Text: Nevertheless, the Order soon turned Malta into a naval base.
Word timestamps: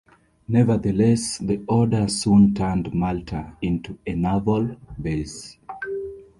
Nevertheless, 0.47 1.37
the 1.37 1.61
Order 1.67 2.07
soon 2.07 2.55
turned 2.55 2.91
Malta 2.91 3.55
into 3.61 3.99
a 4.07 4.15
naval 4.15 4.75
base. 4.99 5.57